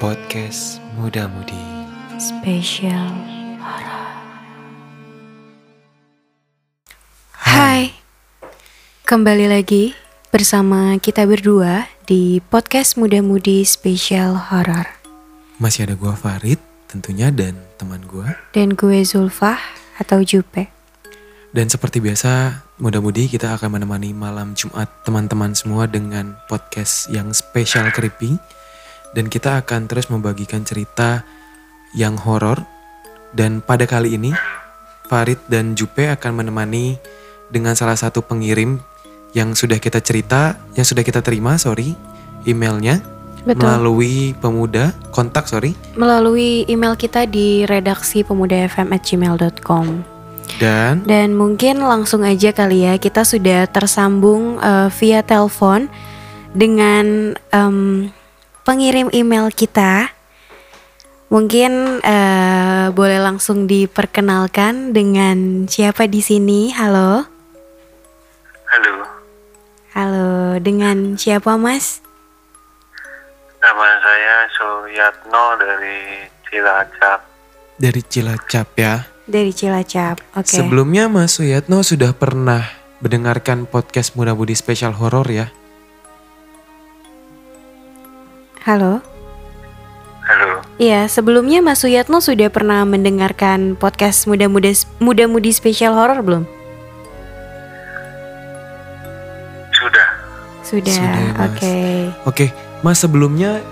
[0.00, 1.60] Podcast Muda Mudi
[2.16, 3.12] Spesial
[7.36, 7.92] Hai.
[9.04, 9.92] Kembali lagi
[10.32, 14.88] bersama kita berdua di Podcast Muda Mudi Spesial Horror
[15.60, 16.56] Masih ada gua Farid
[16.88, 18.40] tentunya dan teman gua.
[18.56, 19.60] Dan gue Zulfah
[20.00, 20.72] atau Jupe.
[21.52, 27.36] Dan seperti biasa Muda Mudi kita akan menemani malam Jumat teman-teman semua dengan podcast yang
[27.36, 28.40] spesial creepy
[29.16, 31.24] dan kita akan terus membagikan cerita
[31.94, 32.62] yang horor.
[33.30, 34.34] Dan pada kali ini
[35.06, 36.98] Farid dan Jupe akan menemani
[37.50, 38.78] dengan salah satu pengirim
[39.30, 41.94] yang sudah kita cerita yang sudah kita terima sorry
[42.46, 43.02] emailnya.
[43.40, 43.64] Betul.
[43.64, 45.72] melalui pemuda kontak sorry.
[45.96, 49.86] Melalui email kita di redaksi pemudafm@gmail.com
[50.60, 51.00] dan?
[51.08, 55.88] Dan mungkin langsung aja kali ya kita sudah tersambung eh, via telepon
[56.52, 58.12] dengan em,
[58.70, 60.14] pengirim email kita.
[61.26, 66.70] Mungkin eh, boleh langsung diperkenalkan dengan siapa di sini?
[66.70, 67.26] Halo,
[68.70, 68.94] Halo,
[69.98, 70.30] halo.
[70.62, 71.98] Dengan siapa Mas?
[73.60, 77.20] nama saya Suyatno dari Cilacap.
[77.76, 80.16] dari Cilacap ya Dari Cilacap.
[80.38, 80.48] Oke.
[80.48, 82.64] Sebelumnya Mas Suyatno sudah pernah
[83.04, 85.52] mendengarkan podcast Muda Budi spesial horor ya
[88.60, 89.00] Halo.
[90.20, 94.68] Halo, Iya, sebelumnya Mas Suyatno sudah pernah mendengarkan podcast muda-muda
[95.00, 96.44] muda-mudi spesial horor belum?
[99.72, 100.08] sudah.
[100.60, 100.92] Sudah.
[100.92, 101.56] Sudah, Mas.
[101.56, 101.76] Oke.
[102.28, 102.46] Oke,
[102.84, 103.64] Mas sebelumnya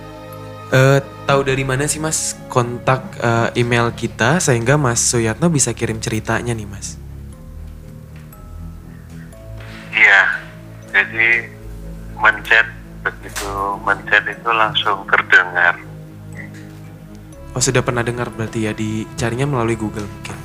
[0.72, 6.00] eh, tahu dari mana sih Mas kontak eh, email kita sehingga Mas Suyatno bisa kirim
[6.00, 6.96] ceritanya nih Mas?
[9.92, 10.20] Iya,
[10.96, 11.52] jadi
[12.16, 12.66] mencet
[13.12, 15.74] begitu mencet itu langsung terdengar.
[17.50, 20.36] Oh sudah pernah dengar berarti ya dicarinya melalui Google mungkin.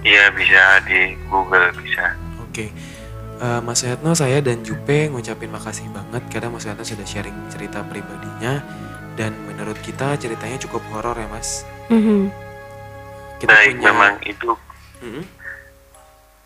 [0.00, 2.16] Iya bisa di Google bisa.
[2.40, 2.72] Oke,
[3.40, 7.80] Eh, Mas Suyatno saya dan Jupe ngucapin makasih banget karena Mas Suyatno sudah sharing cerita
[7.80, 8.60] pribadinya
[9.16, 11.64] dan menurut kita ceritanya cukup horor ya Mas.
[11.88, 12.28] Mhm.
[13.38, 13.84] Kita Baik, punya.
[13.88, 14.52] memang itu
[15.00, 15.24] Mm-mm.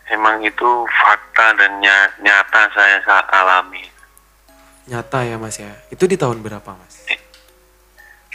[0.07, 3.83] memang itu fakta dan nya- nyata saya saat alami.
[4.87, 5.73] Nyata ya Mas ya.
[5.89, 6.95] Itu di tahun berapa Mas?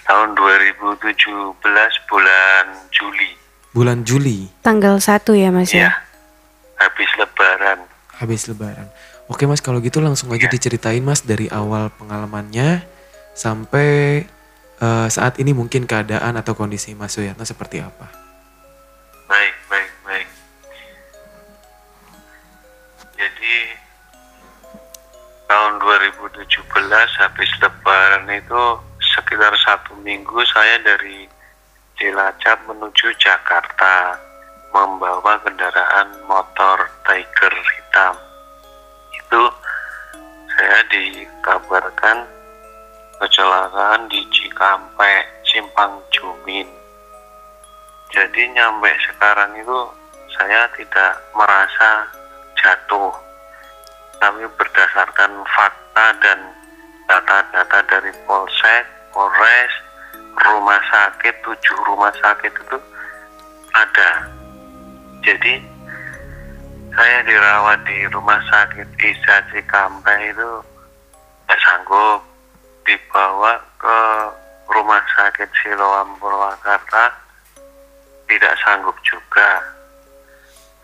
[0.01, 1.53] Tahun 2017
[2.05, 3.29] bulan Juli.
[3.69, 4.49] Bulan Juli.
[4.59, 5.05] Tanggal 1
[5.35, 5.87] ya Mas Iya.
[5.87, 5.91] ya?
[6.79, 7.79] Habis lebaran.
[8.15, 8.87] habis lebaran.
[9.29, 10.51] Oke mas, kalau gitu langsung aja Iya.
[10.51, 12.83] diceritain mas dari awal pengalamannya
[13.31, 14.25] sampai
[14.75, 18.07] eh, saat ini mungkin keadaan atau kondisi Mas Suyatno seperti apa?
[26.39, 28.63] 2017 habis lebaran itu
[29.11, 31.27] sekitar satu minggu saya dari
[31.99, 34.15] Cilacap menuju Jakarta
[34.71, 38.15] membawa kendaraan motor Tiger hitam.
[39.19, 39.51] Itu
[40.55, 42.23] saya dikabarkan
[43.19, 46.71] kecelakaan di Cikampek, Simpang Jumin.
[48.15, 49.79] Jadi nyampe sekarang itu
[50.39, 52.07] saya tidak merasa
[52.55, 53.11] jatuh.
[54.19, 56.39] Tapi berdasarkan fakta dan
[57.07, 58.83] data-data dari Polsek,
[59.15, 59.73] Polres,
[60.43, 62.77] rumah sakit, tujuh rumah sakit itu
[63.73, 64.11] ada.
[65.23, 65.63] Jadi
[66.95, 70.51] saya dirawat di rumah sakit Isa Cikampek itu
[71.47, 72.19] tidak sanggup
[72.83, 73.99] dibawa ke
[74.69, 77.13] rumah sakit Siloam Purwakarta
[78.29, 79.78] tidak sanggup juga.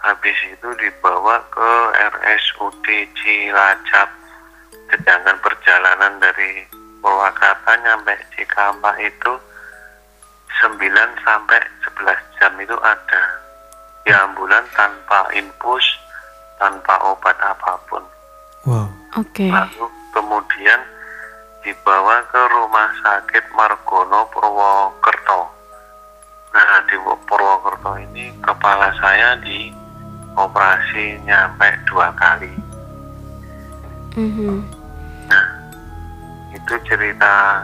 [0.06, 2.86] Habis itu dibawa ke RSUD
[3.18, 4.06] Cilacap.
[4.94, 6.62] Sedangkan perjalanan dari
[7.02, 9.34] Purwakarta nyampe Cikampek itu
[10.62, 11.58] 9 sampai
[11.90, 13.24] 11 jam itu ada.
[14.06, 15.82] Di ambulan tanpa infus,
[16.62, 18.06] tanpa obat apa pun.
[18.70, 18.86] Wow.
[19.18, 19.50] Oke.
[19.50, 20.86] Lalu kemudian
[21.66, 25.50] dibawa ke rumah sakit Margono Purwokerto.
[26.54, 29.85] Nah di Purwokerto ini kepala saya di
[30.36, 32.52] operasi nyampe dua kali.
[34.16, 34.64] Mhm.
[35.32, 35.48] Nah
[36.56, 37.64] itu cerita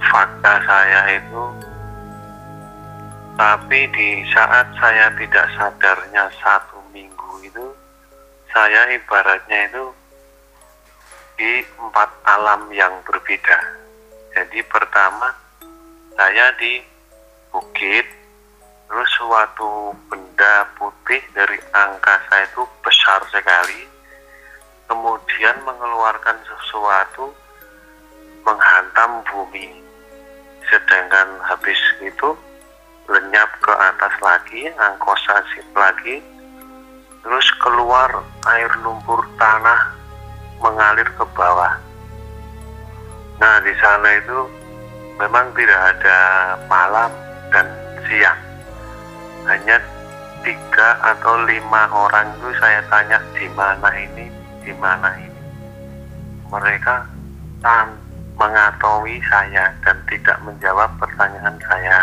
[0.00, 1.44] fakta saya itu.
[3.34, 7.66] Tapi di saat saya tidak sadarnya satu minggu itu,
[8.54, 9.90] saya ibaratnya itu
[11.34, 13.58] di empat alam yang berbeda.
[14.38, 15.34] Jadi pertama
[16.14, 16.78] saya di
[17.50, 18.06] bukit,
[18.94, 23.90] terus suatu benda putih dari angkasa itu besar sekali,
[24.86, 27.34] kemudian mengeluarkan sesuatu
[28.46, 29.82] menghantam bumi.
[30.70, 31.74] Sedangkan habis
[32.06, 32.38] itu
[33.10, 36.22] lenyap ke atas lagi angkosa sip lagi
[37.26, 39.90] terus keluar air lumpur tanah
[40.62, 41.82] mengalir ke bawah.
[43.42, 44.38] Nah di sana itu
[45.18, 46.18] memang tidak ada
[46.70, 47.10] malam
[47.50, 47.66] dan
[48.06, 48.53] siang
[49.44, 49.76] hanya
[50.44, 54.26] tiga atau lima orang itu saya tanya di mana ini
[54.64, 55.40] di mana ini
[56.52, 57.08] mereka
[57.64, 57.96] tan
[58.34, 61.98] mengataui saya dan tidak menjawab pertanyaan saya.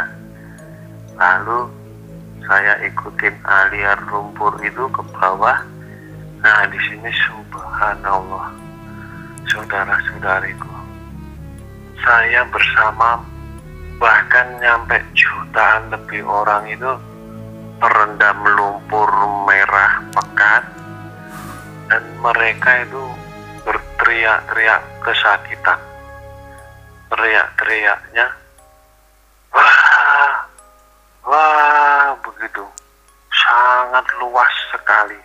[1.16, 1.68] Lalu
[2.48, 5.60] saya ikutin aliran lumpur itu ke bawah.
[6.42, 8.50] Nah di sini subhanallah,
[9.54, 10.74] saudara-saudariku,
[12.02, 13.22] saya bersama
[14.02, 16.92] bahkan nyampe jutaan lebih orang itu
[17.82, 19.10] terendam lumpur
[19.50, 20.64] merah pekat
[21.90, 23.04] dan mereka itu
[23.66, 25.82] berteriak-teriak kesakitan.
[27.10, 28.30] Teriak-teriaknya
[29.50, 30.46] wah
[31.26, 32.62] wah begitu.
[33.34, 35.18] Sangat luas sekali.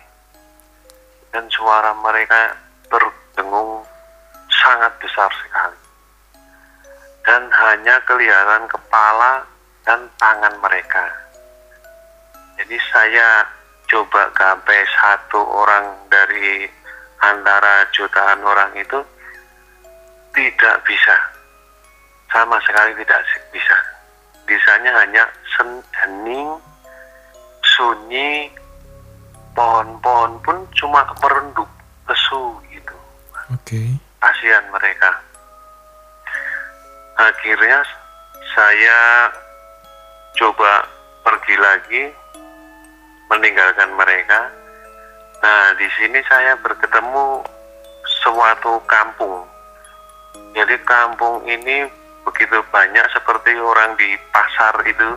[1.29, 2.57] Dan suara mereka
[2.89, 3.85] berdengung
[4.49, 5.77] sangat besar sekali.
[7.21, 9.45] Dan hanya kelihatan kepala
[9.85, 11.26] dan tangan mereka
[12.57, 13.27] jadi saya
[13.87, 16.67] coba gapai satu orang dari
[17.23, 18.99] antara jutaan orang itu
[20.35, 21.15] tidak bisa
[22.31, 23.21] sama sekali tidak
[23.51, 23.77] bisa.
[24.47, 25.23] Bisanya hanya
[26.03, 26.55] hening,
[27.75, 28.51] sunyi,
[29.57, 31.67] pohon-pohon pun cuma merenduk
[32.07, 32.95] lesu gitu.
[33.51, 33.65] Oke.
[33.65, 33.89] Okay.
[34.21, 35.11] Kasihan mereka.
[37.17, 37.81] Akhirnya
[38.53, 38.99] saya
[40.37, 40.85] coba
[41.25, 42.03] pergi lagi
[43.27, 44.51] meninggalkan mereka.
[45.43, 47.43] Nah, di sini saya berketemu
[48.23, 49.45] suatu kampung.
[50.55, 51.85] Jadi kampung ini
[52.25, 55.13] begitu banyak seperti orang di pasar itu.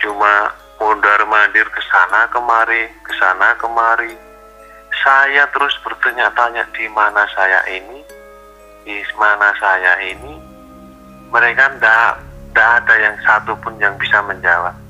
[0.00, 0.50] Cuma
[0.80, 4.16] mondar mandir ke sana kemari ke sana kemari.
[5.02, 8.00] Saya terus bertanya-tanya di mana saya ini.
[8.82, 10.40] Di mana saya ini?
[11.30, 12.18] Mereka ndak
[12.52, 14.81] ada yang satu pun yang bisa menjawab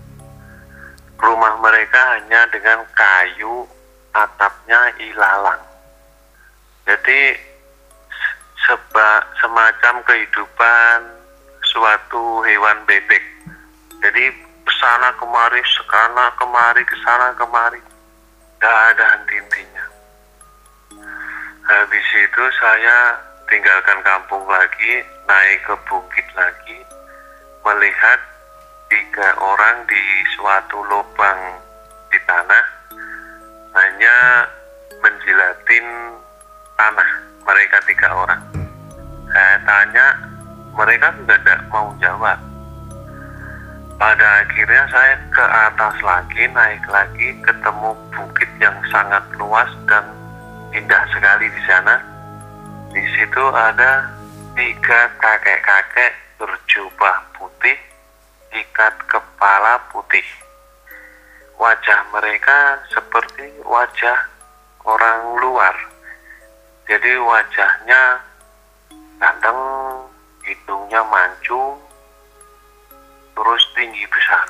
[1.23, 3.65] rumah mereka hanya dengan kayu
[4.13, 5.63] atapnya ilalang
[6.83, 7.39] jadi
[8.67, 10.99] seba, semacam kehidupan
[11.63, 13.23] suatu hewan bebek.
[14.03, 14.25] Jadi
[14.67, 17.79] ke sana kemari, sekana kemari, ke sana kemari,
[18.59, 19.87] tidak ada henti-hentinya.
[21.63, 23.15] Habis itu saya
[23.47, 26.83] tinggalkan kampung lagi, naik ke bukit lagi,
[27.63, 28.19] melihat
[28.93, 30.05] tiga orang di
[30.37, 31.41] suatu lubang
[32.13, 32.65] di tanah
[33.73, 34.45] hanya
[35.01, 36.13] menjilatin
[36.77, 37.11] tanah
[37.41, 38.43] mereka tiga orang.
[39.33, 40.07] Saya tanya
[40.77, 42.37] mereka juga tidak mau jawab.
[43.97, 50.05] Pada akhirnya saya ke atas lagi naik lagi ketemu bukit yang sangat luas dan
[50.77, 51.97] indah sekali di sana.
[52.93, 54.13] Di situ ada
[54.53, 57.92] tiga kakek-kakek berjubah putih
[58.53, 60.25] ikat kepala putih.
[61.57, 64.19] Wajah mereka seperti wajah
[64.85, 65.77] orang luar.
[66.85, 68.21] Jadi wajahnya
[69.17, 69.61] ganteng
[70.45, 71.79] hidungnya mancung
[73.33, 74.47] terus tinggi besar.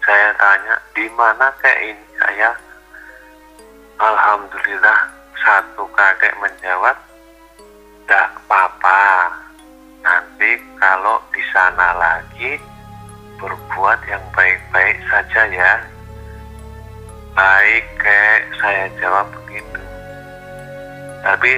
[0.00, 2.56] Saya tanya di mana kayak ini saya
[4.00, 6.96] Alhamdulillah satu kakek menjawab
[8.08, 9.28] tidak apa-apa.
[10.00, 12.56] Nanti kalau di sana lagi
[13.40, 15.72] berbuat yang baik-baik saja ya
[17.34, 19.80] baik kayak saya jawab begitu
[21.24, 21.52] tapi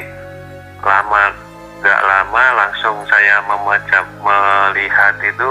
[0.81, 1.35] lama
[1.83, 5.51] Gak lama langsung saya memecah melihat itu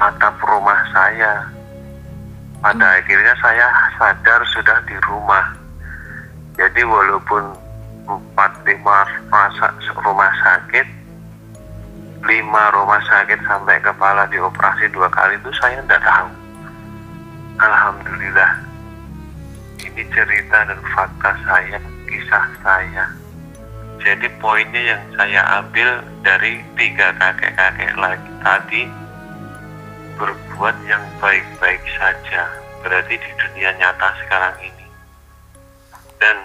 [0.00, 1.44] atap rumah saya.
[2.64, 2.98] Pada hmm.
[3.04, 3.68] akhirnya saya
[4.00, 5.52] sadar sudah di rumah.
[6.56, 7.52] Jadi walaupun
[8.08, 9.04] empat lima
[10.00, 10.88] rumah sakit,
[12.24, 16.28] lima rumah sakit sampai kepala dioperasi dua kali itu saya tidak tahu.
[17.60, 18.52] Alhamdulillah.
[19.80, 23.04] Ini cerita dan fakta saya, kisah saya.
[24.00, 28.82] Jadi poinnya yang saya ambil dari tiga kakek-kakek lagi tadi
[30.16, 32.48] berbuat yang baik-baik saja.
[32.84, 34.86] Berarti di dunia nyata sekarang ini.
[36.22, 36.36] Dan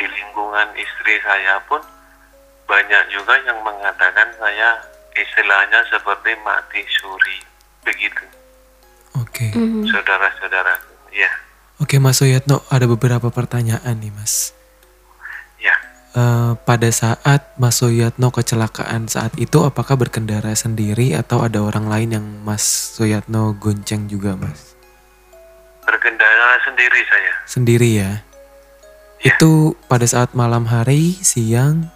[0.00, 1.80] di lingkungan istri saya pun
[2.64, 4.80] banyak juga yang mengatakan saya
[5.14, 7.38] istilahnya seperti mati suri
[7.84, 8.24] begitu.
[9.20, 9.48] Oke.
[9.48, 9.50] Okay.
[9.54, 9.84] Mm-hmm.
[9.92, 10.74] Saudara-saudara,
[11.14, 11.30] ya.
[11.78, 14.54] Oke Mas Soyatno, ada beberapa pertanyaan nih Mas.
[15.62, 15.76] Ya.
[16.18, 22.10] eh, pada saat Mas Suyatno kecelakaan saat itu apakah berkendara sendiri atau ada orang lain
[22.20, 22.62] yang Mas
[22.98, 24.74] Suyatno gonceng juga Mas?
[25.86, 27.34] Berkendara sendiri saya.
[27.46, 28.12] Sendiri ya?
[29.22, 29.34] Ya.
[29.34, 31.93] Itu pada saat malam hari, siang,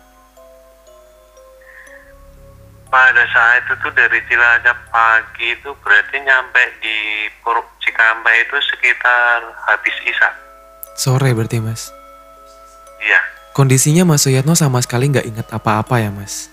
[2.88, 9.44] Pada saat itu tuh dari Cilacap pagi itu berarti nyampe di Puruk Cikampek itu sekitar
[9.68, 10.30] habis Isa.
[10.96, 11.92] sore berarti Mas?
[12.98, 13.20] Iya.
[13.52, 16.48] Kondisinya Mas Suyatno sama sekali nggak ingat apa-apa ya Mas?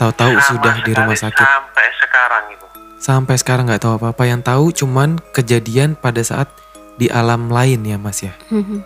[0.00, 1.44] Tahu-tahu sudah di rumah sakit.
[1.44, 2.66] Sampai sekarang itu.
[2.96, 4.22] Sampai sekarang nggak tahu apa-apa.
[4.26, 6.48] Yang tahu cuman kejadian pada saat
[6.96, 8.32] di alam lain ya Mas ya.
[8.48, 8.80] Mhm.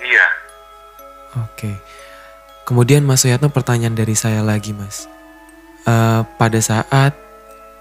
[0.00, 0.26] Iya.
[1.44, 1.76] Oke.
[2.64, 5.06] Kemudian Mas Suyatno pertanyaan dari saya lagi Mas.
[5.90, 7.12] Eh, pada saat,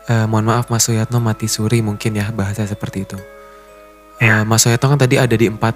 [0.07, 3.17] eh, mohon maaf Mas Suyatno mati suri mungkin ya bahasa seperti itu.
[4.17, 4.41] Eh, Iya.
[4.43, 5.75] Mas Suyatno kan tadi ada di empat,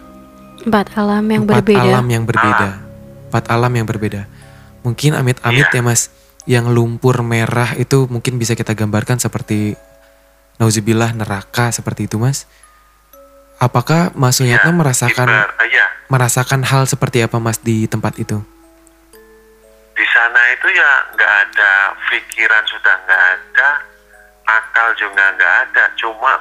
[0.63, 1.83] Empat alam yang empat berbeda.
[1.83, 2.69] alam yang berbeda.
[3.29, 4.21] Empat alam yang berbeda.
[4.81, 5.77] Mungkin amit-amit Iya.
[5.77, 6.01] ya Mas,
[6.43, 9.75] yang lumpur merah itu mungkin bisa kita gambarkan seperti
[10.57, 12.47] nauzubillah neraka seperti itu Mas.
[13.59, 15.27] Apakah Mas Suyatno Iya, merasakan
[15.69, 15.85] iya.
[16.09, 18.39] merasakan hal seperti apa Mas di tempat itu?
[20.43, 21.71] Sana itu ya nggak ada
[22.11, 23.69] pikiran sudah nggak ada,
[24.43, 25.87] akal juga nggak ada.
[25.95, 26.35] Cuma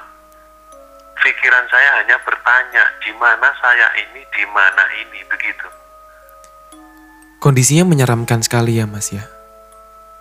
[1.23, 5.71] pikiran saya hanya bertanya di mana saya ini, di mana ini begitu.
[7.39, 9.23] Kondisinya menyeramkan sekali ya Mas ya.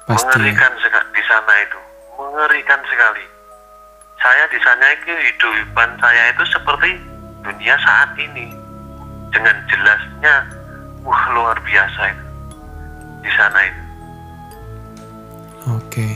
[0.06, 0.46] Pasti ya.
[0.46, 1.80] Mengerikan sekali di sana itu,
[2.22, 3.26] mengerikan sekali.
[4.22, 7.02] Saya di sana itu hidupan saya itu seperti
[7.42, 8.46] dunia saat ini
[9.34, 10.36] dengan jelasnya,
[11.02, 12.31] wah luar biasa itu
[13.22, 13.82] di sana itu.
[15.78, 16.08] Oke.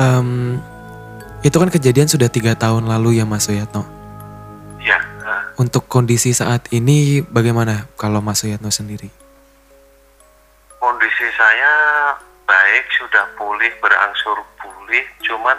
[0.00, 0.56] Em,
[1.42, 3.84] itu kan kejadian sudah tiga tahun lalu ya Mas Suyatno.
[4.80, 9.20] Ya, nah, Untuk kondisi saat ini bagaimana kalau Mas Suyatno sendiri?
[10.80, 11.72] kondisi saya
[12.48, 15.04] baik, sudah pulih, berangsur pulih.
[15.20, 15.54] Cuman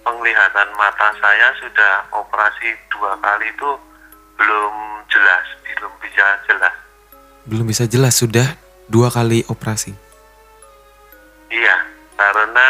[0.00, 3.70] penglihatan mata saya sudah operasi dua kali itu
[4.40, 4.74] belum
[5.12, 6.74] jelas, belum bisa jelas.
[7.44, 8.48] Belum bisa jelas sudah
[8.88, 9.94] dua kali operasi.
[11.52, 11.76] Iya,
[12.16, 12.68] karena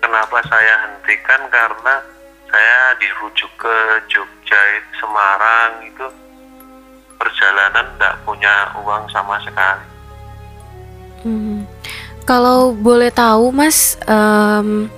[0.00, 1.94] kenapa saya hentikan karena
[2.50, 3.76] saya dirujuk ke
[4.10, 4.60] Jogja,
[4.98, 6.06] Semarang itu
[7.20, 9.84] perjalanan tidak punya uang sama sekali.
[11.24, 11.68] Mhm.
[12.24, 14.88] Kalau boleh tahu Mas, em,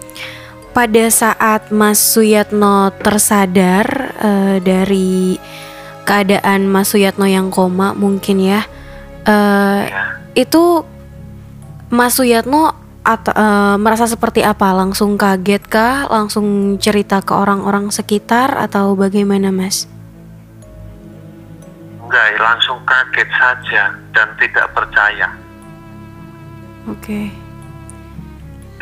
[0.72, 3.86] pada saat Mas Suyatno tersadar
[4.20, 5.36] eh, dari
[6.08, 8.64] keadaan Mas Suyatno yang koma mungkin ya,
[9.28, 10.84] eh, Ya, itu
[11.92, 12.72] Mas Suyatno
[13.02, 14.72] atau eh, merasa seperti apa?
[14.72, 16.06] Langsung kaget kah?
[16.08, 19.90] Langsung cerita ke orang-orang sekitar atau bagaimana Mas?
[22.12, 25.32] enggak, langsung kaget saja dan tidak percaya.
[26.84, 27.32] Oke.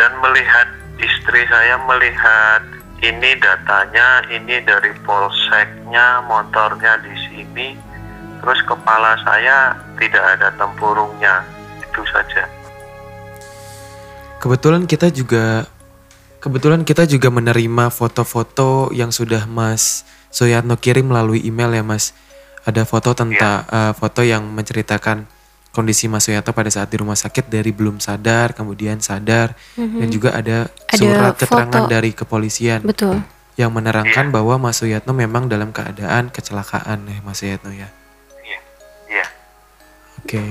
[0.01, 0.65] dan melihat
[0.97, 2.65] istri saya melihat
[3.05, 7.69] ini datanya ini dari polseknya motornya di sini
[8.41, 11.45] terus kepala saya tidak ada tempurungnya
[11.81, 12.45] itu saja
[14.41, 15.69] Kebetulan kita juga
[16.41, 22.17] kebetulan kita juga menerima foto-foto yang sudah Mas Suyatno kirim melalui email ya Mas.
[22.65, 25.29] Ada foto tentang eh, foto yang menceritakan
[25.77, 30.33] kondisi Mas Suyatno pada saat di rumah sakit dari belum sadar, kemudian sadar dan juga
[30.33, 31.93] ada, Ada surat keterangan foto.
[31.93, 33.21] dari kepolisian Betul.
[33.61, 37.93] yang menerangkan bahwa Mas Suyatno memang dalam keadaan kecelakaan ya Mas Suyatno ya.
[40.21, 40.45] Iya Oke.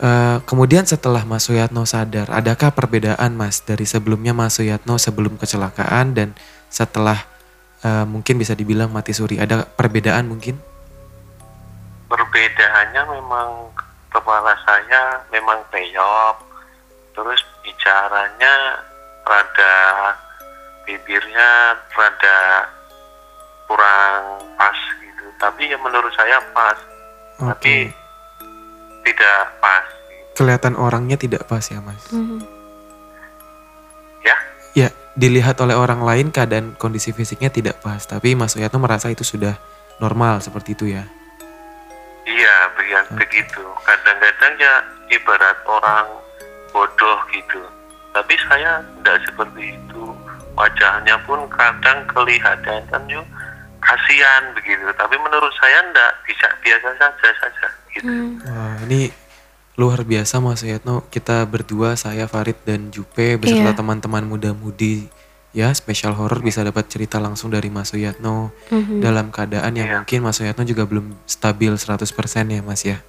[0.00, 6.16] Eh, kemudian setelah Mas Suyatno sadar, adakah perbedaan Mas dari sebelumnya Mas Suyatno sebelum kecelakaan
[6.16, 6.32] dan
[6.72, 7.20] setelah
[7.84, 9.36] eh, mungkin bisa dibilang mati suri?
[9.36, 10.70] Ada perbedaan mungkin?
[12.10, 13.70] perbedaannya memang
[14.10, 16.36] kepala saya memang peyok
[17.14, 18.82] terus bicaranya
[19.22, 19.74] rada
[20.82, 22.66] bibirnya rada
[23.70, 26.78] kurang pas gitu tapi ya menurut saya pas
[27.38, 27.99] tapi Oke.
[29.10, 29.84] Tidak pas.
[30.38, 32.00] Kelihatan orangnya tidak pas ya Mas?
[32.14, 32.38] Mhm.
[34.22, 34.36] ya?
[34.72, 34.88] Ya,
[35.18, 39.58] dilihat oleh orang lain keadaan kondisi fisiknya tidak pas, tapi Mas Suyatno merasa itu sudah
[39.98, 41.04] normal seperti itu ya.
[42.30, 43.64] iya begitu begitu.
[43.82, 44.74] Kadang-kadang ya
[45.10, 46.06] ibarat orang
[46.70, 47.58] bodoh gitu.
[48.14, 50.04] Tapi saya tidak seperti itu.
[50.54, 53.26] Wajahnya pun kadang kelihatan kan yuk.
[53.82, 54.86] Kasihan begitu.
[54.94, 58.40] Tapi menurut saya tidak bisa biasa saja saja Hmm.
[58.40, 59.12] Wah, ini
[59.76, 61.04] luar biasa Mas Suyatno.
[61.06, 63.76] Kita berdua, saya Farid dan Jupe beserta Iya.
[63.76, 65.08] teman-teman muda-mudi
[65.50, 69.00] ya spesial horror bisa dapat cerita langsung dari Mas Suyatno Mhm.
[69.00, 69.96] dalam keadaan yang Iya.
[69.98, 73.02] mungkin Mas Suyatno juga belum stabil 100% ya Mas ya.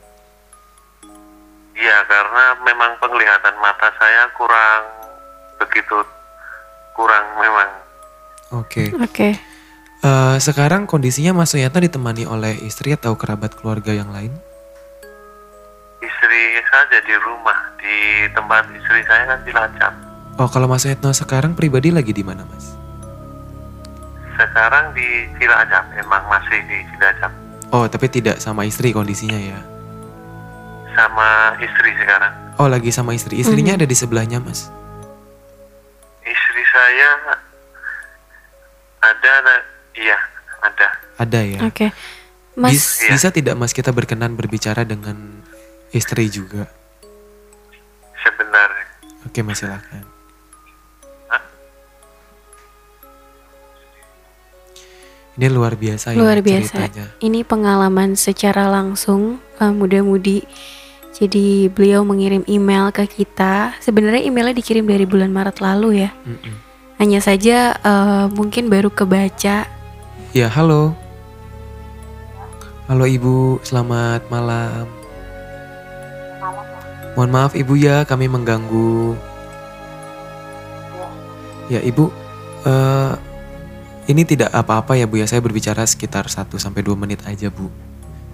[1.72, 4.84] Iya, karena memang penglihatan mata saya kurang
[5.58, 5.98] begitu
[6.92, 7.70] kurang memang.
[8.54, 8.92] Oke.
[8.98, 9.30] Oke.
[10.02, 14.34] Eh, sekarang kondisinya Mas Suyatno ditemani oleh istri atau kerabat keluarga yang lain?
[16.32, 17.96] Istri saja di rumah, di
[18.32, 19.94] tempat istri saya kan Cilacap.
[20.40, 22.72] Oh, kalau Mas Suyatno sekarang pribadi lagi di mana, Mas?
[24.40, 27.36] Sekarang di Cilacap, emang masih di Cilacap.
[27.76, 29.60] Oh, tapi tidak sama istri kondisinya ya.
[30.96, 32.32] Sama istri sekarang.
[32.56, 33.36] Oh, lagi sama istri.
[33.36, 34.72] Istrinya ada di sebelahnya, Mas.
[36.24, 37.10] Istri saya
[39.04, 39.68] ada, ada-
[40.00, 40.16] iya
[40.64, 40.88] ada.
[41.20, 41.60] Ada ya.
[41.68, 41.92] Oke.
[42.56, 45.41] Mas Bis- bisa tidak Mas kita berkenan berbicara dengan
[45.92, 46.68] istri juga?
[48.24, 48.70] Sebentar.
[49.28, 50.04] Oke, Mas silakan.
[51.28, 51.44] Hah?
[55.36, 56.76] Ini luar biasa ya luar biasa.
[56.76, 57.06] ceritanya.
[57.20, 60.44] Ini pengalaman secara langsung uh, muda-mudi.
[61.12, 63.76] Jadi beliau mengirim email ke kita.
[63.84, 66.10] Sebenarnya emailnya dikirim dari bulan Maret lalu ya.
[66.24, 66.56] Mm-mm.
[66.98, 69.68] Hanya saja uh, mungkin baru kebaca.
[70.32, 70.96] Ya, halo.
[72.88, 75.01] Halo Ibu, selamat malam.
[77.16, 79.16] Mohon maaf Ibu ya, kami mengganggu.
[81.68, 82.12] Ya Ibu,
[82.68, 83.14] eh,
[84.12, 87.72] ini tidak apa-apa ya Bu ya, saya berbicara sekitar 1 sampai 2 menit aja Bu.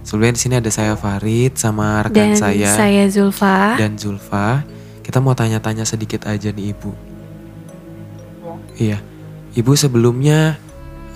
[0.02, 3.76] Sebelumnya di sini ada saya Farid sama rekan Dan saya, saya Zulfa.
[3.76, 4.64] dan Zulfa.
[5.04, 6.92] Kita mau tanya-tanya sedikit aja nih Ibu.
[8.78, 8.98] Iya,
[9.54, 10.56] Ibu sebelumnya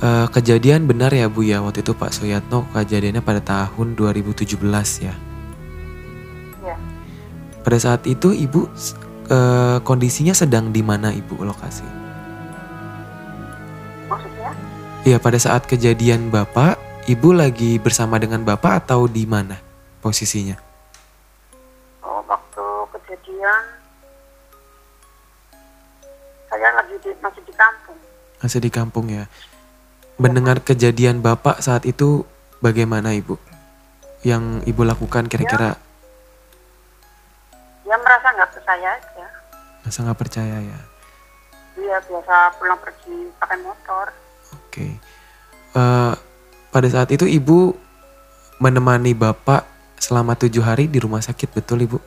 [0.02, 4.58] eh, kejadian benar ya Bu ya waktu itu Pak Suyatno kejadiannya pada tahun 2017
[5.02, 5.14] ya.
[6.62, 6.76] Iya.
[7.62, 8.66] Pada saat itu Ibu
[9.30, 11.86] eh, kondisinya sedang di mana Ibu lokasi?
[14.10, 14.50] Maksudnya?
[15.06, 19.62] Iya, pada saat kejadian Bapak, Ibu lagi bersama dengan Bapak atau di mana
[20.02, 20.58] posisinya?
[22.02, 22.66] Oh, waktu
[22.98, 23.64] kejadian
[26.50, 27.98] saya lagi di, masih di kampung.
[28.42, 29.26] Masih di kampung ya.
[30.18, 32.26] Mendengar kejadian Bapak saat itu
[32.58, 33.38] bagaimana Ibu?
[34.26, 35.91] Yang Ibu lakukan kira-kira Dia
[38.12, 39.28] merasa nggak percaya aja.
[39.88, 40.80] masa nggak percaya ya?
[41.80, 44.06] Dia biasa pulang pergi pakai motor.
[44.52, 45.00] Oke.
[45.72, 46.14] Eh,
[46.76, 47.72] pada saat itu Ibu
[48.60, 49.64] menemani Bapak
[49.96, 51.98] selama tujuh hari di rumah sakit, betul Ibu?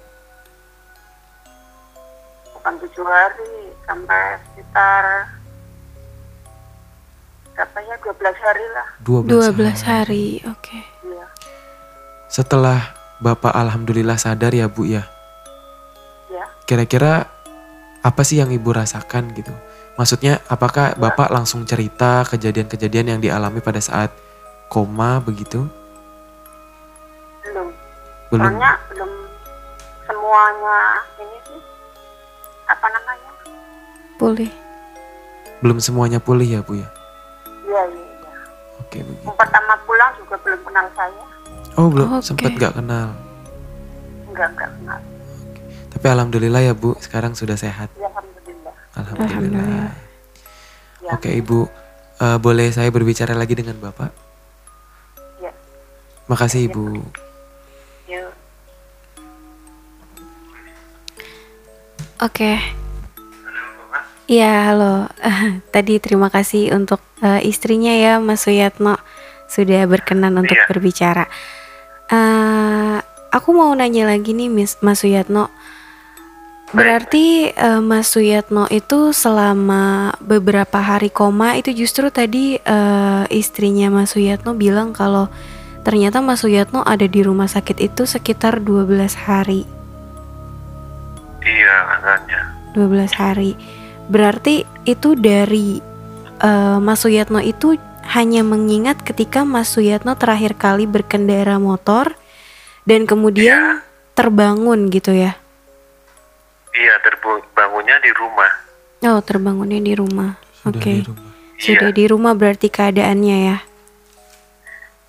[2.53, 5.05] Bukan tujuh hari, sampai sekitar
[7.57, 8.89] berapa ya 12 hari lah.
[9.01, 10.27] 12, 12 hari.
[10.53, 10.85] Oke.
[11.01, 11.27] Iya,
[12.29, 12.93] Setelah
[13.25, 15.14] Bapak Alhamdulillah sadar ya Bu ya, iya.
[16.65, 17.29] Kira-kira
[18.05, 19.53] apa sih yang Ibu rasakan gitu?
[19.95, 24.11] Maksudnya apakah Bapak langsung cerita kejadian-kejadian yang dialami pada saat
[24.67, 25.65] koma begitu?
[27.47, 27.71] Belum.
[28.35, 28.45] Belum.
[28.51, 29.11] Soalnya belum
[30.05, 30.79] semuanya
[31.23, 31.61] ini sih
[32.67, 33.31] apa namanya?
[34.19, 34.53] Pulih.
[35.63, 36.89] Belum semuanya pulih ya Bu ya?
[37.65, 38.37] Iya, iya, iya.
[38.83, 39.25] Oke begitu.
[39.31, 41.25] Yang pertama pulang juga belum kenal saya.
[41.79, 42.27] Oh belum Oke.
[42.27, 43.15] sempat gak kenal.
[44.27, 45.01] Enggak, enggak kenal.
[46.05, 47.89] Tapi Alhamdulillah ya Bu, sekarang sudah sehat.
[47.97, 48.75] Ya, Alhamdulillah.
[48.93, 49.25] Alhamdulillah.
[49.25, 49.89] Alhamdulillah.
[51.01, 51.11] Ya.
[51.17, 51.65] Oke Ibu,
[52.21, 54.13] Eh, boleh saya berbicara lagi dengan Bapak?
[55.41, 55.49] Ya.
[56.29, 57.01] Makasih Ibu.
[58.05, 58.31] Yuk.
[62.21, 62.61] Oke.
[64.29, 65.09] Iya, halo.
[65.73, 69.01] Tadi terima kasih untuk eh, istrinya ya, Mas Suyatno
[69.49, 70.69] sudah berkenan untuk Iya.
[70.69, 71.25] berbicara.
[72.13, 72.97] Eh,
[73.33, 75.49] aku mau nanya lagi nih, Miss Mas Suyatno.
[76.73, 84.17] Berarti eh, Mas Suyatno itu selama beberapa hari koma itu justru tadi eh, istrinya Mas
[84.17, 85.29] Suyatno bilang kalau
[85.85, 89.69] ternyata Mas Suyatno ada di rumah sakit itu sekitar 12 hari.
[91.45, 92.43] Iya, agaknya.
[92.73, 93.53] 12 hari.
[94.09, 95.79] Berarti itu dari
[96.41, 97.77] eh, Mas Suyatno itu
[98.17, 102.17] hanya mengingat ketika Mas Suyatno terakhir kali berkendara motor
[102.85, 103.81] dan kemudian
[104.13, 105.37] terbangun gitu ya.
[106.75, 108.51] Iya, terbangunnya di rumah.
[109.05, 110.35] Oh, terbangunnya di rumah.
[110.59, 110.93] Sudah Oke.
[110.93, 111.31] di rumah.
[111.55, 111.97] Sudah Iya.
[111.97, 113.59] di rumah berarti keadaannya ya.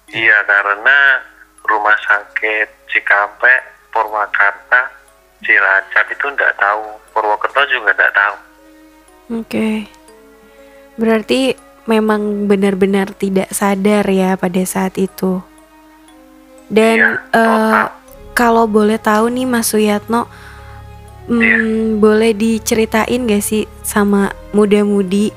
[0.07, 0.97] Iya, karena
[1.65, 4.93] rumah sakit Cikampek, Purwakarta,
[5.41, 6.85] Cilacap itu enggak tahu.
[7.11, 8.35] Purwokerto juga enggak tahu.
[9.41, 9.69] Oke.
[10.95, 15.41] Berarti memang benar-benar tidak sadar ya pada saat itu.
[16.65, 17.85] Dan Iya, total.
[18.33, 20.29] kalau boleh tahu nih Mas Suyatno,
[21.27, 21.57] hmm, Iya.
[21.97, 25.33] boleh diceritain gak sih sama muda-mudi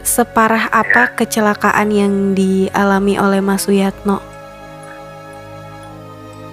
[0.00, 1.14] separah apa Iya.
[1.16, 4.20] kecelakaan yang dialami oleh Mas Suyatno?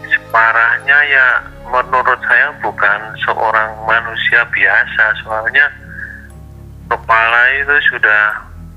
[0.08, 1.28] Separahnya ya
[1.68, 5.68] menurut saya bukan seorang manusia biasa soalnya
[6.88, 8.24] kepala itu sudah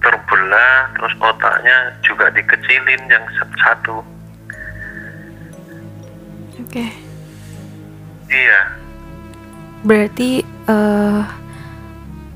[0.02, 3.22] terbelah terus otaknya juga dikecilin yang
[3.62, 4.02] satu
[6.58, 6.86] Oke.
[8.26, 8.60] iya
[9.80, 11.20] Berarti eh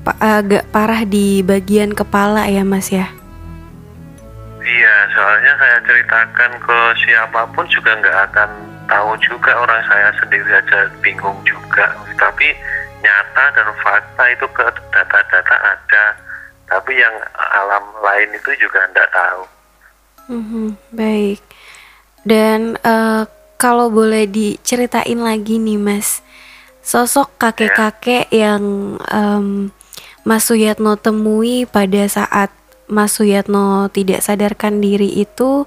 [0.01, 3.09] pa- agak parah di bagian kepala ya Mas ya?
[4.65, 8.49] iya soalnya saya ceritakan ke siapa pun juga nggak akan
[8.89, 12.49] tahu juga orang saya sendiri aja bingung juga tapi
[12.97, 16.05] nyata dan fakta itu ke data-data ada
[16.65, 17.13] tapi yang
[17.53, 19.41] alam lain itu juga nggak tahu
[20.25, 21.37] Mhm, baik.
[22.25, 23.23] Dan eh,
[23.61, 26.24] kalau boleh diceritain lagi nih Mas,
[26.85, 29.73] sosok kakek-kakek yang em,
[30.21, 32.53] Mas Suyatno temui pada saat
[32.85, 35.65] Mas Suyatno tidak sadarkan diri itu,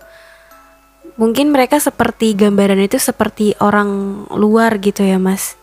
[1.19, 5.59] mungkin mereka seperti gambaran itu seperti orang luar gitu ya Mas?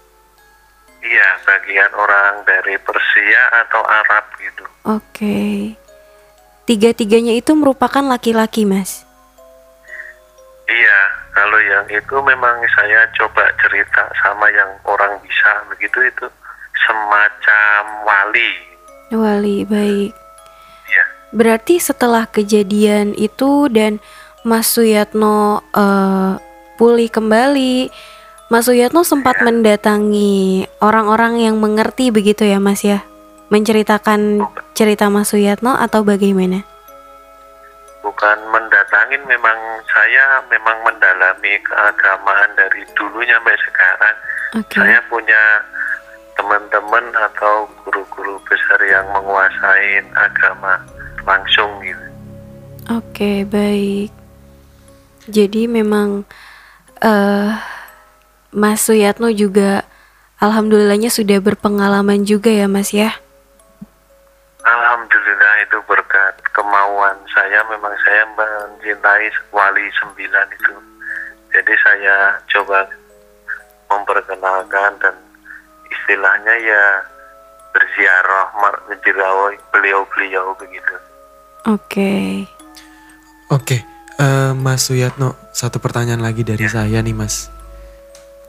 [1.00, 4.64] Iya, bagian orang dari Persia atau Arab gitu.
[4.84, 5.40] Oke.
[6.66, 9.05] Tiga-tiganya itu merupakan laki-laki Mas?
[10.66, 11.00] Iya,
[11.30, 16.26] kalau yang itu memang saya coba cerita sama yang orang bisa begitu itu
[16.86, 18.52] semacam wali.
[19.14, 20.12] Wali, baik.
[20.90, 24.02] Iya, Berarti setelah kejadian itu dan
[24.42, 26.34] Mas Suyatno eh,
[26.78, 27.94] pulih kembali,
[28.50, 29.46] Mas Suyatno sempat Ya.
[29.46, 33.06] mendatangi orang-orang yang mengerti begitu ya Mas ya?
[33.54, 34.42] Menceritakan
[34.74, 36.66] cerita Mas Suyatno atau bagaimana?
[38.16, 39.60] Bukan mendatangin memang
[39.92, 44.16] saya memang mendalami keagamaan dari dulunya sampai sekarang.
[44.56, 44.76] Oke.
[44.80, 45.44] Saya punya
[46.40, 50.80] teman-teman atau guru-guru besar yang menguasai agama
[51.28, 52.08] langsung gitu.
[52.96, 54.16] Oke, baik.
[55.28, 56.24] Jadi memang
[57.04, 57.52] eh
[58.56, 59.84] Mas Suyatno juga
[60.40, 63.12] alhamdulillahnya sudah berpengalaman juga ya Mas ya?
[64.66, 70.76] Alhamdulillah itu berkat kemauan saya memang saya mencintai wali sembilan itu.
[71.54, 72.90] Jadi saya coba
[73.94, 75.16] memperkenalkan dan
[75.94, 76.84] istilahnya ya
[77.78, 80.96] berziarah menziarahi beliau-beliau begitu.
[81.70, 82.14] Oke.
[83.54, 83.86] Oke,
[84.18, 87.54] eh, Mas Suyatno, satu pertanyaan lagi dari saya nih Mas.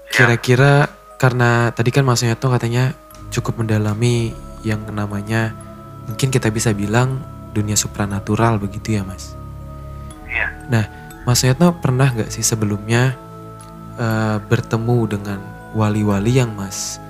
[0.09, 0.89] Kira-kira
[1.21, 2.97] karena tadi kan Mas Suyatno katanya
[3.29, 4.33] cukup mendalami
[4.65, 5.53] yang namanya
[6.07, 9.35] mungkin kita bisa bilang dunia supranatural begitu ya Mas.
[10.27, 10.47] Iya.
[10.71, 10.85] Nah,
[11.27, 13.19] Mas Suyatno pernah nggak sih sebelumnya
[13.99, 15.39] eh, bertemu dengan
[15.75, 17.03] wali-wali yang Mas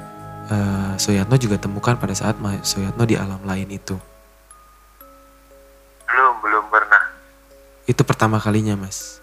[0.48, 3.98] eh, Suyatno juga temukan pada saat Mas Suyatno di alam lain itu?
[6.06, 7.02] Belum belum pernah.
[7.84, 9.20] Itu pertama kalinya Mas.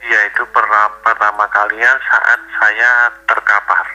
[0.00, 2.90] Iya itu pernah pertama kalinya saat saya
[3.28, 3.86] terkapar.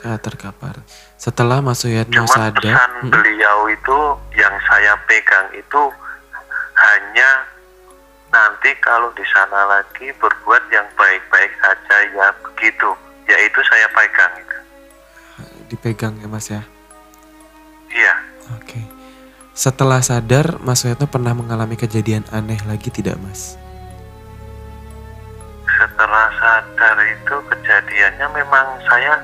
[0.00, 0.74] Saat terkapar.
[1.16, 3.98] Setelah Mas Suyatno Cuma sadar, pesan beliau itu
[4.36, 5.82] yang saya pegang itu
[6.76, 7.30] hanya
[8.28, 12.92] nanti kalau di sana lagi berbuat yang baik-baik saja ya begitu.
[13.26, 14.56] Ya itu saya pegang itu.
[15.66, 16.62] dipegang ya Mas ya.
[17.90, 18.14] Iya.
[18.60, 18.78] Oke.
[19.56, 23.56] Setelah sadar, Mas Suyatno pernah mengalami kejadian aneh lagi tidak Mas?
[25.64, 29.16] Setelah sadar itu kejadiannya memang saya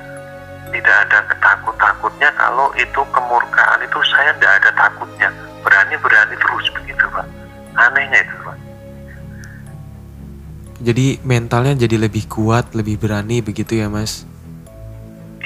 [0.72, 5.28] tidak ada ketakut-takutnya kalau itu kemurkaan itu saya tidak ada takutnya
[5.62, 7.26] berani-berani terus begitu pak
[7.76, 8.56] anehnya itu pak
[10.82, 14.26] Jadi mentalnya jadi lebih kuat, lebih berani begitu ya Mas?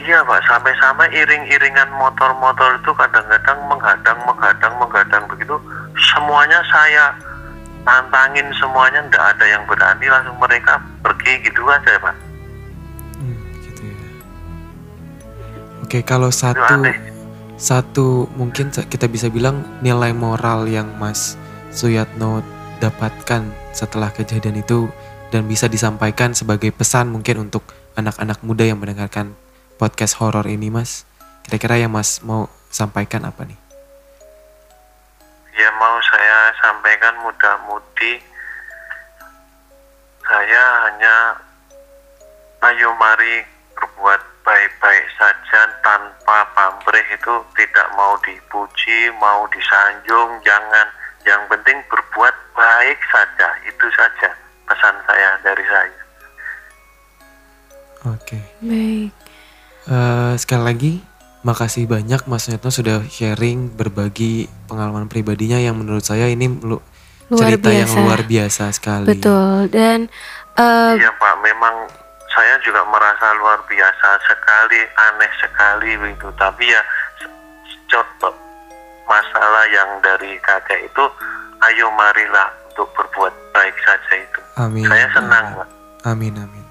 [0.01, 5.61] Iya pak, sampai-sampai iring-iringan motor-motor itu kadang-kadang menghadang, menghadang, menghadang begitu.
[5.99, 7.13] Semuanya saya
[7.85, 12.17] tantangin semuanya, tidak ada yang berani langsung mereka pergi gitu aja pak.
[15.87, 16.83] Oke, kalau satu
[17.55, 21.39] satu mungkin kita bisa bilang nilai moral yang Mas
[21.71, 22.43] Suyatno
[22.83, 24.91] dapatkan setelah kejadian itu
[25.31, 27.63] dan bisa disampaikan sebagai pesan mungkin untuk
[27.95, 29.39] anak-anak muda yang mendengarkan
[29.79, 31.07] podcast horor ini Mas.
[31.47, 33.59] Kira-kira yang Mas mau sampaikan apa nih?
[35.55, 38.27] Ya mau saya sampaikan mudah-mudi,
[40.27, 41.15] saya hanya
[42.75, 43.47] ayo mari
[43.79, 50.87] berbuat baik-baik saja tanpa pamrih itu tidak mau dipuji, mau disanjung, jangan.
[51.23, 54.31] Yang penting berbuat baik saja, itu saja
[54.65, 56.01] pesan saya dari saya.
[58.07, 58.39] Oke.
[58.63, 59.11] Baik.
[59.87, 60.93] Eh, sekali lagi,
[61.43, 66.83] makasih banyak Mas Netno sudah sharing berbagi pengalaman pribadinya yang menurut saya ini lu-
[67.27, 67.99] Luar cerita yang biasa.
[67.99, 69.07] luar biasa sekali.
[69.11, 69.67] Betul.
[69.67, 70.07] Dan
[70.55, 71.75] eh, Iya Pak, memang
[72.37, 76.29] saya juga merasa luar biasa sekali, aneh sekali begitu.
[76.37, 76.83] Tapi ya
[77.89, 78.37] contoh
[79.09, 81.05] masalah yang dari kakek itu,
[81.65, 84.41] ayo marilah untuk berbuat baik saja itu.
[84.61, 84.85] Amin.
[84.85, 85.69] Saya senang, Pak.
[86.05, 86.67] Amin amin.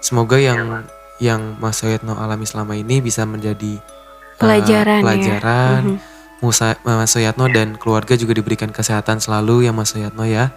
[0.00, 0.88] Semoga yang Pak.
[1.20, 5.04] yang Mas Soyatno alami selama ini bisa menjadi uh, Pelajaran ya.
[5.04, 5.82] pelajaran.
[5.84, 5.98] Mhm.
[6.40, 10.52] Musa, Mas Soyatno dan keluarga juga diberikan kesehatan selalu ya Mas Soyatno ya.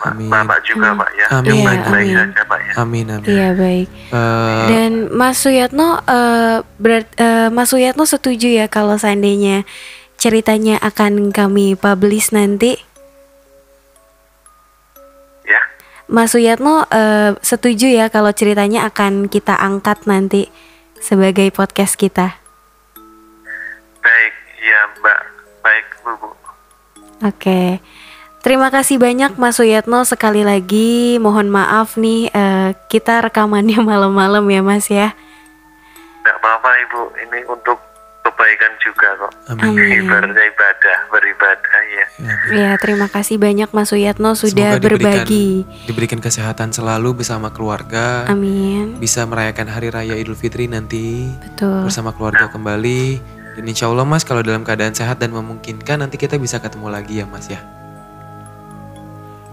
[0.00, 0.12] Baik, Pak.
[0.12, 0.30] Amin.
[0.30, 0.98] Bapak juga, Hmm.
[0.98, 1.26] Pak ya.
[1.30, 1.46] Amin.
[1.46, 2.16] Yang baik-baik amin.
[2.16, 2.72] saja, Pak ya.
[2.74, 3.26] Amin amin.
[3.26, 3.88] Iya baik.
[4.10, 9.68] Eh, Dan Mas Suyatno eh, berat- eh, Mas Suyatno setuju ya kalau seandainya
[10.16, 12.80] ceritanya akan kami publish nanti.
[15.44, 15.60] Ya.
[16.06, 20.48] Mas Suyatno eh, setuju ya kalau ceritanya akan kita angkat nanti
[20.96, 22.36] sebagai podcast kita.
[24.00, 25.20] Baik, ya, Mbak.
[25.60, 26.10] Baik, Bu.
[26.16, 26.28] Bu.
[27.22, 27.80] Oke.
[28.40, 31.20] Terima kasih banyak Mas Suyatno sekali lagi.
[31.20, 35.12] Mohon maaf nih eh, kita rekamannya malam-malam ya Mas ya.
[36.20, 37.00] Nggak apa-apa, Ibu.
[37.20, 37.76] Ini untuk
[38.20, 39.32] kebaikan juga kok.
[39.50, 39.76] amin.
[39.76, 42.06] Ibaratnya ibadah, beribadah ya.
[42.20, 45.48] Ya, Ya, terima kasih banyak Mas Suyatno sudah Semoga diberikan- berbagi.
[45.84, 48.24] Diberikan kesehatan selalu bersama keluarga.
[48.24, 48.96] Amin.
[48.96, 51.84] Bisa merayakan hari raya Idul Fitri nanti Betul.
[51.84, 53.20] bersama keluarga kembali.
[53.50, 57.20] Dan insya Allah Mas kalau dalam keadaan sehat dan memungkinkan nanti kita bisa ketemu lagi
[57.20, 57.60] ya Mas ya.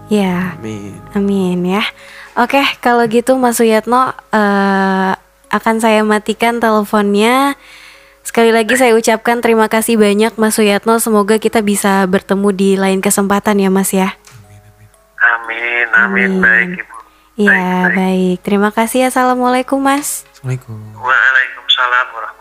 [0.08, 0.96] Ya, Amin.
[1.12, 1.84] amin ya.
[2.32, 5.12] Oke, kalau gitu Mas Suyatno eh,
[5.52, 7.60] akan saya matikan teleponnya.
[8.24, 11.00] Sekali lagi saya ucapkan terima kasih banyak Mas Suyatno.
[11.00, 14.16] Semoga kita bisa bertemu di lain kesempatan ya Mas ya.
[15.18, 16.30] Amin, amin.
[16.38, 16.42] Amin.
[16.44, 16.96] Baik, Ibu.
[17.38, 18.38] Ya, baik.
[18.42, 19.08] Terima kasih.
[19.12, 20.24] Assalamualaikum Mas.
[20.34, 20.78] Assalamualaikum.
[20.98, 22.37] Waalaikumsalam warahmatullahi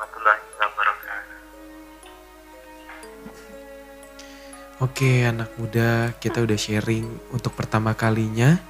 [4.77, 8.61] Oke anak muda kita udah sharing untuk pertama kalinya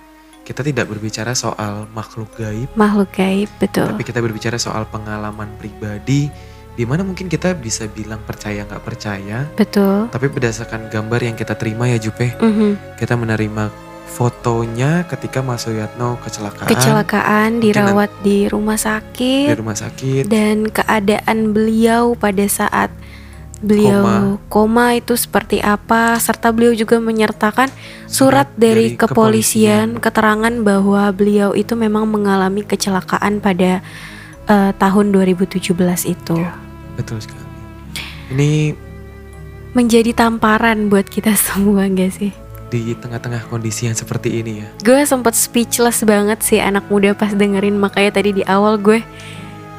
[0.48, 3.92] kita tidak berbicara soal makhluk gaib Makhluk gaib, betul.
[3.92, 6.32] tapi kita berbicara soal pengalaman pribadi
[6.78, 10.08] di mana mungkin kita bisa bilang percaya nggak percaya Betul.
[10.08, 12.96] tapi berdasarkan gambar yang kita terima ya Jupe Mhm.
[12.96, 13.68] kita menerima
[14.08, 21.52] fotonya ketika Mas Soyatno kecelakaan, Kecelakaan dirawat di rumah di sakit rumah sakit dan keadaan
[21.52, 22.88] beliau pada saat
[23.62, 24.94] beliau koma.
[24.94, 26.18] itu seperti apa?
[26.22, 27.70] Serta beliau juga menyertakan
[28.06, 33.82] surat dari, kepolisian, keterangan bahwa beliau itu memang mengalami kecelakaan pada
[34.46, 35.74] eh, tahun 2017
[36.06, 36.38] itu.
[36.98, 37.46] Betul sekali.
[38.34, 38.76] Ini
[39.78, 42.32] menjadi tamparan buat kita semua gak sih?
[42.68, 44.68] Di tengah-tengah kondisi yang seperti ini ya.
[44.84, 47.80] Gue sempet speechless banget sih anak muda pas dengerin.
[47.80, 49.00] Makanya tadi di awal gue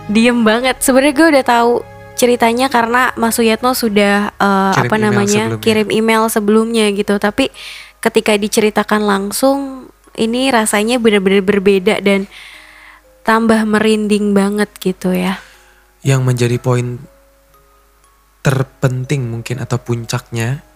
[0.09, 0.81] diem banget.
[0.81, 1.73] Sebenarnya gue udah tahu
[2.19, 5.63] ceritanya karena Mas Suyatno sudah eh, Kirim apa email namanya sebelumnya.
[5.63, 7.15] kirim email sebelumnya gitu.
[7.17, 7.55] Tapi
[8.03, 9.87] ketika diceritakan langsung
[10.19, 12.27] ini rasanya benar-benar berbeda dan
[13.23, 15.39] tambah merinding banget gitu ya.
[16.03, 16.99] Yang menjadi poin
[18.43, 20.67] terpenting mungkin atau puncaknya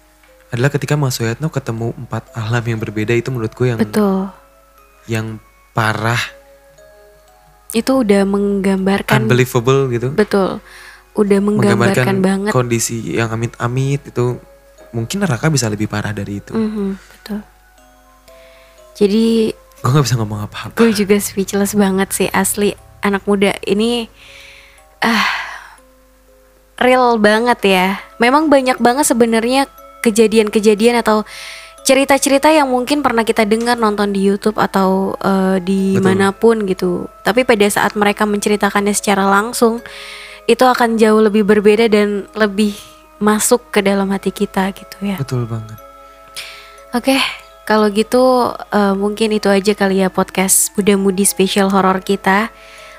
[0.54, 4.28] adalah ketika Mas Soyatno ketemu empat alam yang berbeda itu menurutku yang betul.
[5.08, 5.40] yang
[5.72, 6.20] parah,
[7.72, 10.60] itu udah menggambarkan unbelievable gitu, betul
[11.12, 14.40] udah menggambarkan, banget kondisi yang amit-amit itu
[14.96, 16.52] mungkin neraka bisa lebih parah dari itu.
[16.56, 17.40] Mhm, betul
[18.96, 20.78] jadi Gue nggak bisa ngomong apa-apa.
[20.78, 22.70] Gue juga speechless banget sih asli
[23.02, 24.06] anak muda ini
[25.02, 25.26] ah
[26.78, 27.86] real banget ya.
[28.22, 29.66] Memang banyak banget sebenarnya
[30.06, 31.26] kejadian-kejadian atau
[31.82, 36.06] cerita-cerita yang mungkin pernah kita dengar nonton di YouTube atau eh, di Betul.
[36.06, 37.10] mana pun gitu.
[37.26, 39.82] Tapi pada saat mereka menceritakannya secara langsung
[40.52, 42.76] itu akan jauh lebih berbeda dan lebih
[43.16, 45.16] masuk ke dalam hati kita gitu ya.
[45.16, 45.78] Betul banget.
[46.92, 47.16] Oke,
[47.64, 52.52] kalau gitu eh, mungkin itu aja kali ya podcast Muda Mudi spesial horor kita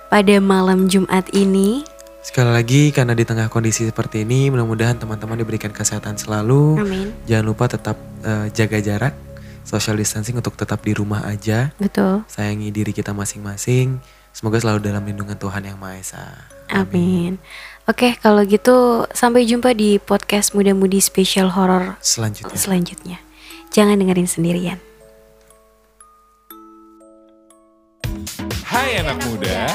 [0.09, 1.85] pada malam Jumat ini.
[2.23, 6.79] Sekali lagi karena di tengah kondisi seperti ini mudah-mudahan teman-teman diberikan kesehatan selalu.
[6.79, 7.11] Amin.
[7.27, 9.13] Jangan lupa tetap eh, jaga jarak,
[9.67, 11.75] social distancing untuk tetap di rumah aja.
[11.75, 12.23] Betul.
[12.31, 13.99] Sayangi diri kita masing-masing.
[14.33, 16.52] Semoga selalu dalam lindungan Tuhan Yang Maha Esa.
[16.69, 17.39] Amin.
[17.83, 22.55] Oke, kalau gitu sampai jumpa di podcast Muda Mudi spesial horor Selanjutnya.
[22.55, 23.17] selanjutnya.
[23.75, 24.79] Jangan dengerin sendirian.
[28.63, 29.67] Hai anak muda,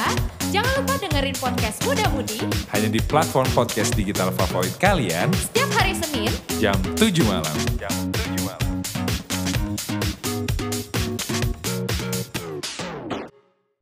[0.49, 2.41] Jangan lupa dengerin podcast Muda Mudi
[2.73, 7.55] hanya di platform podcast digital favorit kalian setiap hari Senin jam 7 malam.
[7.77, 8.68] Jam 7